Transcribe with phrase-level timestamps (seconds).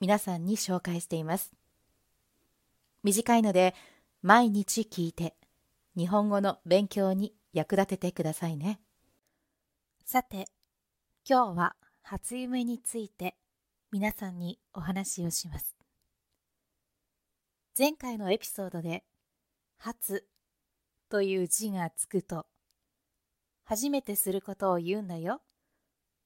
[0.00, 1.52] 皆さんに紹介しています。
[3.02, 3.74] 短いので
[4.22, 5.36] 毎日聞いて
[5.96, 8.80] 日本語の勉強に役立ててくださいね。
[10.04, 10.46] さて、
[11.28, 13.36] 今日は初夢について
[13.90, 15.74] 皆さんにお話をします。
[17.78, 19.04] 前回のエピソードで
[19.78, 20.26] 初
[21.08, 22.46] という字がつくと
[23.64, 25.40] 初めてすることを言うんだよ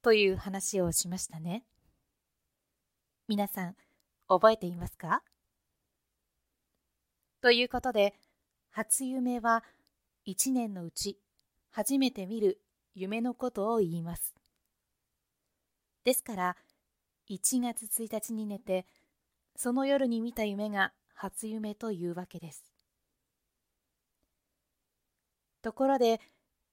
[0.03, 1.65] という話をしましたね。
[3.31, 3.77] 皆さん、
[4.27, 5.23] 覚えていますか？
[7.41, 8.13] ということで、
[8.71, 9.63] 初夢は
[10.25, 11.17] 一年のうち
[11.71, 12.61] 初めて見る
[12.93, 14.35] 夢のことを言います。
[16.03, 16.57] ですから、
[17.29, 18.85] 1月1日に寝て、
[19.55, 22.65] その夜に見た夢が初夢というわけです。
[25.63, 26.21] ところで、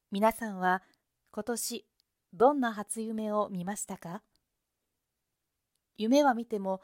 [0.10, 0.82] 皆さんは
[1.30, 1.86] 今年
[2.34, 4.24] どんな初夢を見ましたか？
[5.98, 6.82] 夢は見ても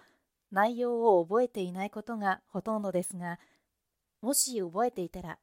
[0.51, 3.39] 内容を覚えていないことがほとんどですが、
[4.21, 5.39] もし覚えていたら、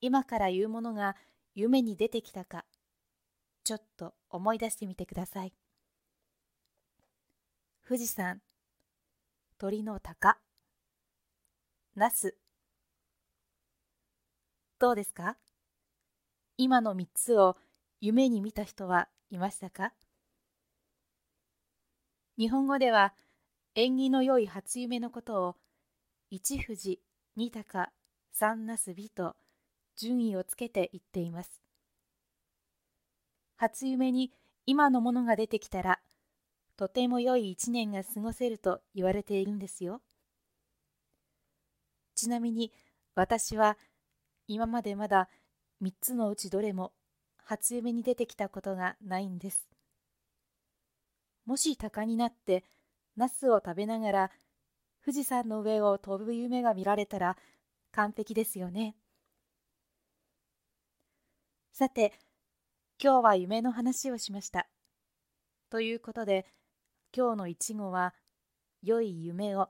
[0.00, 1.16] 今から言うものが
[1.54, 2.64] 夢に出てきたか、
[3.64, 5.52] ちょっと思い出してみてください。
[7.86, 8.40] 富士山、
[9.58, 10.38] 鳥の鷹、
[11.94, 12.36] ナス。
[14.78, 15.36] どうですか？
[16.56, 17.56] 今の3つを
[18.00, 19.92] 夢に見た人はいましたか？
[22.42, 23.14] 日本語では
[23.76, 25.56] 縁起の良い初夢のことを
[26.28, 27.00] 一富士、
[27.36, 27.92] 二鷹、
[28.32, 29.36] 三なすびと
[29.96, 31.62] 順位をつけて言っています。
[33.54, 34.32] 初夢に
[34.66, 36.00] 今のものが出てきたら
[36.76, 40.02] とても良い一年が過ごせると言われているんですよ。
[42.16, 42.72] ちなみに
[43.14, 43.78] 私は
[44.48, 45.28] 今までまだ
[45.80, 46.92] 3つのうちどれも
[47.36, 49.71] 初夢に出てきたことがないんです。
[51.46, 52.64] もし鷹になって
[53.16, 54.30] ナスを食べながら
[55.04, 57.36] 富士山の上を飛ぶ夢が見られたら
[57.90, 58.96] 完璧ですよね。
[61.72, 62.12] さて、
[63.02, 64.68] 今日は夢の話をしました。
[65.70, 66.46] ということで、
[67.16, 68.14] 今日の一語は、
[68.82, 69.68] 良い夢を。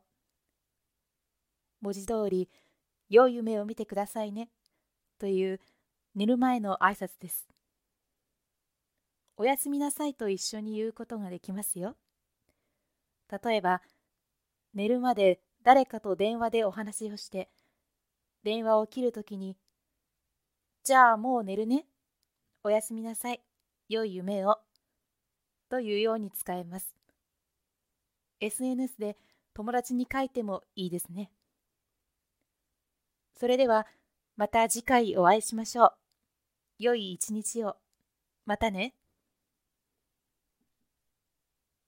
[1.80, 2.50] 文字通り、
[3.08, 4.50] 良い夢を見てくださいね。
[5.18, 5.60] という
[6.14, 7.51] 寝る前の挨拶です。
[9.36, 11.96] おやすみなさいと一緒に言うことができますよ。
[13.44, 13.82] 例えば、
[14.74, 17.50] 寝るまで誰かと電話でお話をして、
[18.42, 19.56] 電話を切るときに、
[20.84, 21.86] じゃあもう寝るね。
[22.64, 23.42] おやすみなさい。
[23.88, 24.58] 良い夢を。
[25.68, 26.94] というように使えます。
[28.40, 29.16] SNS で
[29.54, 31.30] 友達に書いてもいいですね。
[33.38, 33.86] それでは、
[34.36, 35.92] また次回お会いしましょう。
[36.78, 37.76] 良い一日を。
[38.44, 38.94] またね。